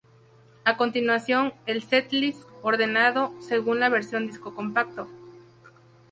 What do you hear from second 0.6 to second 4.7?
A continuación el "setlist" ordenado según la versión disco